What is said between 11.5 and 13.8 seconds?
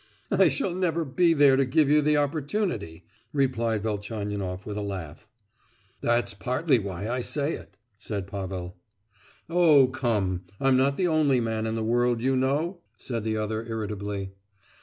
in the world you know!" said the other